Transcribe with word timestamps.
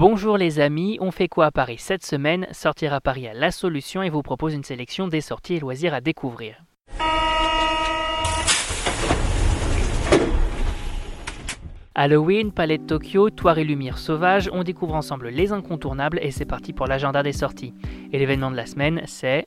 Bonjour 0.00 0.38
les 0.38 0.60
amis, 0.60 0.96
on 1.02 1.10
fait 1.10 1.28
quoi 1.28 1.44
à 1.44 1.50
Paris 1.50 1.76
cette 1.78 2.06
semaine? 2.06 2.46
Sortir 2.52 2.94
à 2.94 3.02
Paris 3.02 3.28
à 3.28 3.34
la 3.34 3.50
solution 3.50 4.02
et 4.02 4.08
vous 4.08 4.22
propose 4.22 4.54
une 4.54 4.64
sélection 4.64 5.08
des 5.08 5.20
sorties 5.20 5.56
et 5.56 5.60
loisirs 5.60 5.92
à 5.92 6.00
découvrir. 6.00 6.64
Halloween, 11.94 12.50
Palais 12.50 12.78
de 12.78 12.86
Tokyo, 12.86 13.28
Toile 13.28 13.58
et 13.58 13.64
Lumière 13.64 13.98
Sauvage, 13.98 14.48
on 14.54 14.62
découvre 14.62 14.94
ensemble 14.94 15.28
les 15.28 15.52
incontournables 15.52 16.18
et 16.22 16.30
c'est 16.30 16.46
parti 16.46 16.72
pour 16.72 16.86
l'agenda 16.86 17.22
des 17.22 17.34
sorties. 17.34 17.74
Et 18.10 18.18
l'événement 18.18 18.50
de 18.50 18.56
la 18.56 18.64
semaine, 18.64 19.02
c'est... 19.04 19.44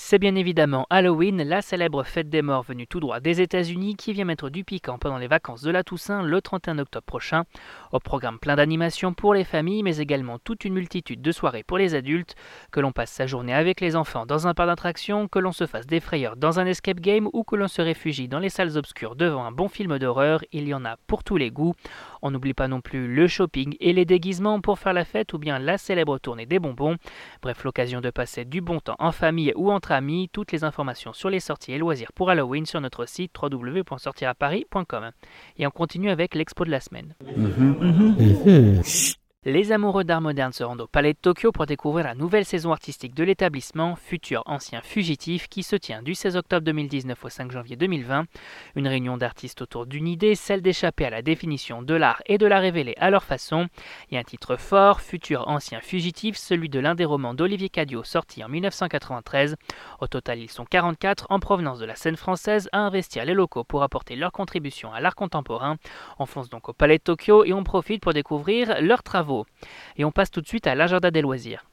C'est 0.00 0.20
bien 0.20 0.36
évidemment 0.36 0.86
Halloween, 0.90 1.42
la 1.42 1.60
célèbre 1.60 2.04
fête 2.04 2.30
des 2.30 2.40
morts 2.40 2.62
venue 2.62 2.86
tout 2.86 3.00
droit 3.00 3.18
des 3.18 3.40
États-Unis 3.40 3.96
qui 3.96 4.12
vient 4.12 4.24
mettre 4.24 4.48
du 4.48 4.62
piquant 4.62 4.96
pendant 4.96 5.18
les 5.18 5.26
vacances 5.26 5.62
de 5.62 5.72
la 5.72 5.82
Toussaint 5.82 6.22
le 6.22 6.40
31 6.40 6.78
octobre 6.78 7.04
prochain. 7.04 7.42
Au 7.90 7.98
programme 7.98 8.38
plein 8.38 8.54
d'animations 8.54 9.12
pour 9.12 9.34
les 9.34 9.42
familles, 9.42 9.82
mais 9.82 9.96
également 9.96 10.38
toute 10.38 10.64
une 10.64 10.74
multitude 10.74 11.20
de 11.20 11.32
soirées 11.32 11.64
pour 11.64 11.78
les 11.78 11.96
adultes, 11.96 12.36
que 12.70 12.78
l'on 12.78 12.92
passe 12.92 13.10
sa 13.10 13.26
journée 13.26 13.52
avec 13.52 13.80
les 13.80 13.96
enfants 13.96 14.24
dans 14.24 14.46
un 14.46 14.54
parc 14.54 14.68
d'attractions, 14.68 15.26
que 15.26 15.40
l'on 15.40 15.50
se 15.50 15.66
fasse 15.66 15.88
des 15.88 15.98
frayeurs 15.98 16.36
dans 16.36 16.60
un 16.60 16.66
escape 16.66 17.00
game 17.00 17.28
ou 17.32 17.42
que 17.42 17.56
l'on 17.56 17.68
se 17.68 17.82
réfugie 17.82 18.28
dans 18.28 18.38
les 18.38 18.50
salles 18.50 18.78
obscures 18.78 19.16
devant 19.16 19.44
un 19.44 19.52
bon 19.52 19.68
film 19.68 19.98
d'horreur, 19.98 20.44
il 20.52 20.68
y 20.68 20.74
en 20.74 20.84
a 20.84 20.96
pour 21.08 21.24
tous 21.24 21.36
les 21.36 21.50
goûts. 21.50 21.74
On 22.22 22.30
n'oublie 22.30 22.54
pas 22.54 22.68
non 22.68 22.80
plus 22.80 23.12
le 23.12 23.26
shopping 23.26 23.76
et 23.80 23.92
les 23.92 24.04
déguisements 24.04 24.60
pour 24.60 24.78
faire 24.78 24.92
la 24.92 25.04
fête 25.04 25.32
ou 25.32 25.38
bien 25.38 25.58
la 25.58 25.78
célèbre 25.78 26.18
tournée 26.18 26.46
des 26.46 26.58
bonbons. 26.58 26.96
Bref, 27.42 27.64
l'occasion 27.64 28.00
de 28.00 28.10
passer 28.10 28.44
du 28.44 28.60
bon 28.60 28.80
temps 28.80 28.96
en 28.98 29.12
famille 29.12 29.52
ou 29.56 29.70
entre 29.70 29.92
amis. 29.92 30.28
Toutes 30.32 30.52
les 30.52 30.64
informations 30.64 31.12
sur 31.12 31.30
les 31.30 31.40
sorties 31.40 31.72
et 31.72 31.78
loisirs 31.78 32.12
pour 32.14 32.30
Halloween 32.30 32.66
sur 32.66 32.80
notre 32.80 33.06
site 33.06 33.32
www.sortiraparis.com. 33.40 35.10
Et 35.56 35.66
on 35.66 35.70
continue 35.70 36.10
avec 36.10 36.34
l'expo 36.34 36.64
de 36.64 36.70
la 36.70 36.80
semaine. 36.80 37.14
Les 39.48 39.72
amoureux 39.72 40.04
d'art 40.04 40.20
moderne 40.20 40.52
se 40.52 40.62
rendent 40.62 40.82
au 40.82 40.86
Palais 40.86 41.14
de 41.14 41.18
Tokyo 41.18 41.52
pour 41.52 41.64
découvrir 41.64 42.04
la 42.04 42.14
nouvelle 42.14 42.44
saison 42.44 42.70
artistique 42.70 43.14
de 43.14 43.24
l'établissement, 43.24 43.96
Futur 43.96 44.42
Ancien 44.44 44.82
Fugitif, 44.82 45.48
qui 45.48 45.62
se 45.62 45.74
tient 45.74 46.02
du 46.02 46.14
16 46.14 46.36
octobre 46.36 46.66
2019 46.66 47.24
au 47.24 47.28
5 47.30 47.50
janvier 47.50 47.76
2020. 47.76 48.26
Une 48.76 48.86
réunion 48.86 49.16
d'artistes 49.16 49.62
autour 49.62 49.86
d'une 49.86 50.06
idée, 50.06 50.34
celle 50.34 50.60
d'échapper 50.60 51.06
à 51.06 51.10
la 51.10 51.22
définition 51.22 51.80
de 51.80 51.94
l'art 51.94 52.20
et 52.26 52.36
de 52.36 52.44
la 52.44 52.58
révéler 52.58 52.92
à 52.98 53.08
leur 53.08 53.24
façon. 53.24 53.68
Il 54.10 54.16
y 54.16 54.16
a 54.18 54.20
un 54.20 54.22
titre 54.22 54.56
fort, 54.56 55.00
Futur 55.00 55.48
Ancien 55.48 55.80
Fugitif, 55.80 56.36
celui 56.36 56.68
de 56.68 56.78
l'un 56.78 56.94
des 56.94 57.06
romans 57.06 57.32
d'Olivier 57.32 57.70
Cadio 57.70 58.04
sorti 58.04 58.44
en 58.44 58.50
1993. 58.50 59.56
Au 60.02 60.08
total, 60.08 60.40
ils 60.40 60.50
sont 60.50 60.66
44 60.66 61.26
en 61.30 61.40
provenance 61.40 61.78
de 61.78 61.86
la 61.86 61.94
scène 61.94 62.16
française 62.16 62.68
à 62.72 62.80
investir 62.80 63.24
les 63.24 63.32
locaux 63.32 63.64
pour 63.64 63.82
apporter 63.82 64.14
leur 64.14 64.30
contribution 64.30 64.92
à 64.92 65.00
l'art 65.00 65.14
contemporain. 65.14 65.76
On 66.18 66.26
fonce 66.26 66.50
donc 66.50 66.68
au 66.68 66.74
Palais 66.74 66.98
de 66.98 67.02
Tokyo 67.02 67.46
et 67.46 67.54
on 67.54 67.64
profite 67.64 68.02
pour 68.02 68.12
découvrir 68.12 68.82
leurs 68.82 69.02
travaux 69.02 69.37
et 69.96 70.04
on 70.04 70.12
passe 70.12 70.30
tout 70.30 70.40
de 70.40 70.48
suite 70.48 70.66
à 70.66 70.74
l'agenda 70.74 71.10
des 71.10 71.20
loisirs. 71.20 71.64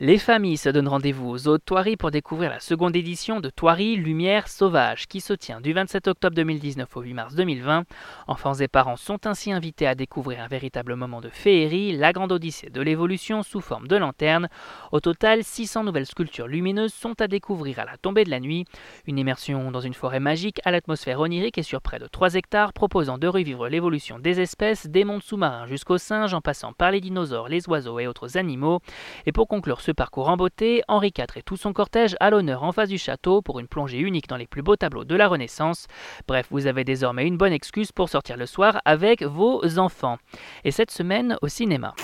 Les 0.00 0.18
familles 0.18 0.58
se 0.58 0.68
donnent 0.68 0.86
rendez-vous 0.86 1.28
aux 1.28 1.48
Eaux 1.48 1.58
de 1.58 1.96
pour 1.96 2.12
découvrir 2.12 2.50
la 2.50 2.60
seconde 2.60 2.94
édition 2.94 3.40
de 3.40 3.50
Thoiry 3.50 3.96
Lumière 3.96 4.46
Sauvage 4.46 5.08
qui 5.08 5.20
se 5.20 5.32
tient 5.32 5.60
du 5.60 5.72
27 5.72 6.06
octobre 6.06 6.36
2019 6.36 6.96
au 6.96 7.00
8 7.00 7.14
mars 7.14 7.34
2020. 7.34 7.82
Enfants 8.28 8.54
et 8.54 8.68
parents 8.68 8.94
sont 8.94 9.26
ainsi 9.26 9.50
invités 9.50 9.88
à 9.88 9.96
découvrir 9.96 10.40
un 10.40 10.46
véritable 10.46 10.94
moment 10.94 11.20
de 11.20 11.28
féerie, 11.28 11.96
la 11.96 12.12
grande 12.12 12.30
odyssée 12.30 12.70
de 12.70 12.80
l'évolution 12.80 13.42
sous 13.42 13.60
forme 13.60 13.88
de 13.88 13.96
lanterne. 13.96 14.48
Au 14.92 15.00
total, 15.00 15.42
600 15.42 15.82
nouvelles 15.82 16.06
sculptures 16.06 16.46
lumineuses 16.46 16.94
sont 16.94 17.20
à 17.20 17.26
découvrir 17.26 17.80
à 17.80 17.84
la 17.84 17.96
tombée 17.96 18.22
de 18.22 18.30
la 18.30 18.38
nuit. 18.38 18.66
Une 19.08 19.18
immersion 19.18 19.72
dans 19.72 19.80
une 19.80 19.94
forêt 19.94 20.20
magique 20.20 20.60
à 20.64 20.70
l'atmosphère 20.70 21.18
onirique 21.18 21.58
et 21.58 21.64
sur 21.64 21.82
près 21.82 21.98
de 21.98 22.06
3 22.06 22.34
hectares 22.34 22.72
proposant 22.72 23.18
de 23.18 23.26
revivre 23.26 23.66
l'évolution 23.66 24.20
des 24.20 24.40
espèces, 24.40 24.86
des 24.86 25.02
mondes 25.02 25.24
sous-marins 25.24 25.66
jusqu'aux 25.66 25.98
singes 25.98 26.34
en 26.34 26.40
passant 26.40 26.72
par 26.72 26.92
les 26.92 27.00
dinosaures, 27.00 27.48
les 27.48 27.68
oiseaux 27.68 27.98
et 27.98 28.06
autres 28.06 28.36
animaux. 28.36 28.78
Et 29.26 29.32
pour 29.32 29.48
conclure 29.48 29.80
ce 29.88 29.92
parcours 29.92 30.28
en 30.28 30.36
beauté, 30.36 30.82
Henri 30.86 31.14
IV 31.16 31.24
et 31.36 31.42
tout 31.42 31.56
son 31.56 31.72
cortège 31.72 32.14
à 32.20 32.28
l'honneur 32.28 32.62
en 32.62 32.72
face 32.72 32.90
du 32.90 32.98
château 32.98 33.40
pour 33.40 33.58
une 33.58 33.68
plongée 33.68 33.96
unique 33.96 34.28
dans 34.28 34.36
les 34.36 34.46
plus 34.46 34.60
beaux 34.60 34.76
tableaux 34.76 35.06
de 35.06 35.14
la 35.14 35.28
Renaissance. 35.28 35.86
Bref, 36.26 36.46
vous 36.50 36.66
avez 36.66 36.84
désormais 36.84 37.26
une 37.26 37.38
bonne 37.38 37.54
excuse 37.54 37.90
pour 37.90 38.10
sortir 38.10 38.36
le 38.36 38.44
soir 38.44 38.82
avec 38.84 39.22
vos 39.22 39.78
enfants. 39.78 40.18
Et 40.64 40.72
cette 40.72 40.90
semaine 40.90 41.38
au 41.40 41.48
cinéma. 41.48 41.94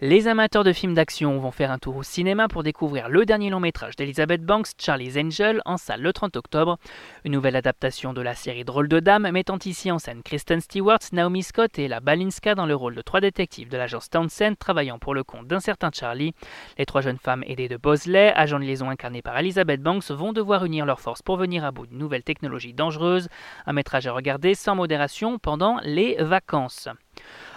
Les 0.00 0.28
amateurs 0.28 0.62
de 0.62 0.72
films 0.72 0.94
d'action 0.94 1.40
vont 1.40 1.50
faire 1.50 1.72
un 1.72 1.78
tour 1.80 1.96
au 1.96 2.04
cinéma 2.04 2.46
pour 2.46 2.62
découvrir 2.62 3.08
le 3.08 3.26
dernier 3.26 3.50
long 3.50 3.58
métrage 3.58 3.96
d'Elizabeth 3.96 4.44
Banks, 4.44 4.68
Charlie's 4.78 5.16
Angel, 5.16 5.60
en 5.64 5.76
salle 5.76 6.02
le 6.02 6.12
30 6.12 6.36
octobre. 6.36 6.78
Une 7.24 7.32
nouvelle 7.32 7.56
adaptation 7.56 8.12
de 8.12 8.22
la 8.22 8.36
série 8.36 8.62
Drôle 8.62 8.86
de 8.86 9.00
Dame 9.00 9.28
mettant 9.32 9.58
ici 9.64 9.90
en 9.90 9.98
scène 9.98 10.22
Kristen 10.22 10.60
Stewart, 10.60 11.00
Naomi 11.10 11.42
Scott 11.42 11.80
et 11.80 11.88
la 11.88 11.98
Balinska 11.98 12.54
dans 12.54 12.66
le 12.66 12.76
rôle 12.76 12.94
de 12.94 13.02
trois 13.02 13.20
détectives 13.20 13.70
de 13.70 13.76
l'agence 13.76 14.08
Townsend 14.08 14.54
travaillant 14.56 15.00
pour 15.00 15.14
le 15.14 15.24
compte 15.24 15.48
d'un 15.48 15.58
certain 15.58 15.90
Charlie. 15.92 16.32
Les 16.78 16.86
trois 16.86 17.00
jeunes 17.00 17.18
femmes 17.18 17.42
aidées 17.48 17.68
de 17.68 17.76
Bosley, 17.76 18.32
agent 18.36 18.60
de 18.60 18.64
liaison 18.64 18.90
incarné 18.90 19.20
par 19.20 19.36
Elizabeth 19.36 19.82
Banks, 19.82 20.12
vont 20.12 20.32
devoir 20.32 20.64
unir 20.64 20.86
leurs 20.86 21.00
forces 21.00 21.22
pour 21.22 21.38
venir 21.38 21.64
à 21.64 21.72
bout 21.72 21.88
d'une 21.88 21.98
nouvelle 21.98 22.22
technologie 22.22 22.72
dangereuse. 22.72 23.28
Un 23.66 23.72
métrage 23.72 24.06
à 24.06 24.12
regarder 24.12 24.54
sans 24.54 24.76
modération 24.76 25.40
pendant 25.40 25.80
les 25.82 26.14
vacances. 26.20 26.88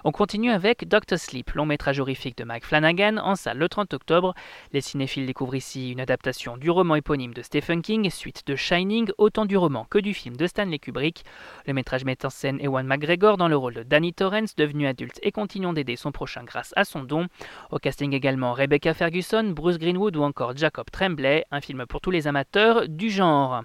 On 0.04 0.12
continue 0.12 0.50
avec 0.50 0.88
Doctor 0.88 1.20
Sleep, 1.20 1.52
long 1.52 1.68
métrage 1.68 2.00
horrifique 2.00 2.36
de 2.36 2.44
Mike 2.44 2.66
Flanagan, 2.66 3.18
en 3.18 3.36
salle 3.36 3.60
le 3.60 3.70
30 3.70 3.94
octobre. 3.94 4.34
Les 4.74 4.82
cinéphiles 4.82 5.28
découvrent 5.28 5.54
ici 5.54 5.92
une 5.92 6.00
adaptation 6.00 6.58
du 6.58 6.72
roman 6.72 6.96
éponyme 6.96 7.36
de 7.36 7.44
Stephen 7.44 7.84
King, 7.84 8.10
suite 8.10 8.48
de 8.48 8.56
Shining, 8.56 9.12
autant 9.20 9.46
du 9.46 9.58
roman 9.58 9.86
que 9.88 10.00
du 10.00 10.16
film 10.16 10.36
de 10.36 10.48
Stanley 10.48 10.80
Kubrick. 10.80 11.24
Le 11.68 11.74
métrage 11.74 12.04
met 12.04 12.26
en 12.26 12.32
scène 12.32 12.60
Ewan 12.60 12.88
McGregor 12.88 13.38
dans 13.38 13.48
le 13.48 13.56
rôle 13.56 13.76
de 13.76 13.84
Danny 13.84 14.12
Torrance, 14.12 14.56
devenu 14.56 14.88
adulte 14.88 15.20
et 15.22 15.32
continuant 15.32 15.74
d'aider 15.74 15.96
son 15.96 16.12
prochain 16.12 16.44
grâce 16.46 16.74
à 16.76 16.84
son 16.84 17.04
don. 17.04 17.28
Au 17.70 17.78
casting 17.78 18.14
également 18.14 18.54
Rebecca 18.54 18.96
Ferguson, 18.96 19.54
Bruce 19.56 19.78
Greenwood 19.78 20.18
ou 20.18 20.24
encore 20.24 20.58
Jacob 20.58 20.90
Tremblay, 20.92 21.46
un 21.52 21.62
film 21.62 21.86
pour 21.86 22.02
tous 22.02 22.10
les 22.10 22.26
amateurs 22.26 22.88
du 22.90 23.12
genre. 23.12 23.62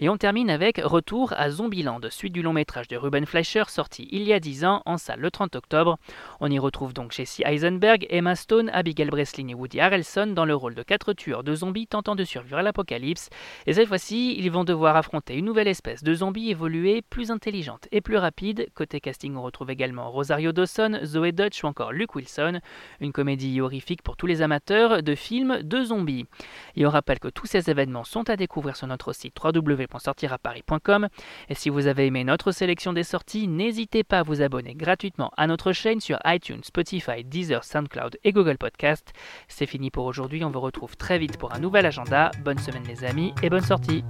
Et 0.00 0.08
on 0.08 0.16
termine 0.16 0.48
avec 0.48 0.80
Retour 0.82 1.34
à 1.36 1.50
Zombieland, 1.50 2.00
suite 2.08 2.32
du 2.32 2.40
long 2.40 2.54
métrage 2.54 2.88
de 2.88 2.96
Ruben 2.96 3.26
Fleischer 3.26 3.64
sorti 3.68 4.08
il 4.12 4.22
y 4.22 4.32
a 4.32 4.40
10 4.40 4.64
ans 4.64 4.80
en 4.86 4.96
salle 4.96 5.20
le 5.20 5.30
30 5.30 5.56
octobre. 5.56 5.73
On 6.40 6.50
y 6.50 6.58
retrouve 6.58 6.92
donc 6.92 7.12
Jesse 7.12 7.40
Eisenberg, 7.44 8.06
Emma 8.10 8.34
Stone, 8.36 8.70
Abigail 8.72 9.08
Breslin 9.08 9.48
et 9.48 9.54
Woody 9.54 9.80
Harrelson 9.80 10.28
dans 10.28 10.44
le 10.44 10.54
rôle 10.54 10.74
de 10.74 10.82
quatre 10.82 11.12
tueurs 11.12 11.44
de 11.44 11.54
zombies 11.54 11.86
tentant 11.86 12.14
de 12.14 12.24
survivre 12.24 12.58
à 12.58 12.62
l'apocalypse. 12.62 13.30
Et 13.66 13.74
cette 13.74 13.88
fois-ci, 13.88 14.36
ils 14.38 14.50
vont 14.50 14.64
devoir 14.64 14.96
affronter 14.96 15.36
une 15.36 15.44
nouvelle 15.44 15.68
espèce 15.68 16.02
de 16.02 16.14
zombies 16.14 16.50
évoluée, 16.50 17.02
plus 17.02 17.30
intelligente 17.30 17.88
et 17.92 18.00
plus 18.00 18.16
rapide. 18.16 18.68
Côté 18.74 19.00
casting, 19.00 19.36
on 19.36 19.42
retrouve 19.42 19.70
également 19.70 20.10
Rosario 20.10 20.52
Dawson, 20.52 21.00
Zoe 21.04 21.32
Dutch 21.32 21.64
ou 21.64 21.66
encore 21.66 21.92
Luke 21.92 22.14
Wilson. 22.14 22.60
Une 23.00 23.12
comédie 23.12 23.60
horrifique 23.60 24.02
pour 24.02 24.16
tous 24.16 24.26
les 24.26 24.42
amateurs 24.42 25.02
de 25.02 25.14
films 25.14 25.62
de 25.62 25.84
zombies. 25.84 26.26
Et 26.76 26.86
on 26.86 26.90
rappelle 26.90 27.18
que 27.18 27.28
tous 27.28 27.46
ces 27.46 27.70
événements 27.70 28.04
sont 28.04 28.28
à 28.30 28.36
découvrir 28.36 28.76
sur 28.76 28.86
notre 28.86 29.12
site 29.12 29.36
www.sortiraparis.com. 29.42 31.08
Et 31.48 31.54
si 31.54 31.68
vous 31.68 31.86
avez 31.86 32.06
aimé 32.06 32.24
notre 32.24 32.52
sélection 32.52 32.92
des 32.92 33.02
sorties, 33.02 33.48
n'hésitez 33.48 34.04
pas 34.04 34.20
à 34.20 34.22
vous 34.22 34.42
abonner 34.42 34.74
gratuitement 34.74 35.30
à 35.36 35.46
notre 35.64 35.72
chaîne 35.72 36.00
sur 36.00 36.18
iTunes, 36.26 36.60
Spotify, 36.62 37.24
Deezer, 37.24 37.64
SoundCloud 37.64 38.18
et 38.22 38.32
Google 38.32 38.58
Podcast. 38.58 39.12
C'est 39.48 39.66
fini 39.66 39.90
pour 39.90 40.04
aujourd'hui, 40.04 40.44
on 40.44 40.50
vous 40.50 40.60
retrouve 40.60 40.96
très 40.96 41.18
vite 41.18 41.38
pour 41.38 41.54
un 41.54 41.58
nouvel 41.58 41.86
agenda. 41.86 42.30
Bonne 42.44 42.58
semaine 42.58 42.84
les 42.86 43.04
amis 43.04 43.32
et 43.42 43.48
bonne 43.48 43.64
sortie 43.64 44.04